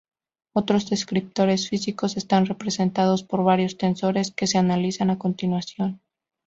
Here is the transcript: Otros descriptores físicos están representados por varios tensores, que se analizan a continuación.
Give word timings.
Otros 0.53 0.89
descriptores 0.89 1.69
físicos 1.69 2.17
están 2.17 2.47
representados 2.47 3.21
por 3.21 3.43
varios 3.43 3.77
tensores, 3.77 4.31
que 4.31 4.47
se 4.47 4.57
analizan 4.57 5.11
a 5.11 5.19
continuación. 5.19 6.01